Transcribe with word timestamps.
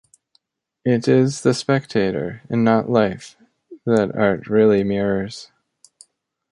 It 0.83 1.07
is 1.07 1.41
the 1.41 1.53
spectator, 1.53 2.41
and 2.49 2.63
not 2.63 2.89
life, 2.89 3.37
that 3.85 4.15
art 4.15 4.47
really 4.47 4.83
mirrors. 4.83 5.51